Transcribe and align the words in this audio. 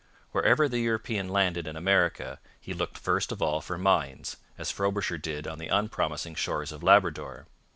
Wherever 0.31 0.67
the 0.67 0.79
European 0.79 1.29
landed 1.29 1.67
in 1.67 1.75
America 1.75 2.39
he 2.59 2.73
looked 2.73 2.97
first 2.97 3.31
of 3.31 3.39
all 3.39 3.61
for 3.61 3.77
mines, 3.77 4.37
as 4.57 4.71
Frobisher 4.71 5.19
did 5.19 5.45
on 5.45 5.59
the 5.59 5.67
unpromising 5.67 6.33
shores 6.33 6.71
of 6.71 6.81
Labrador. 6.81 7.45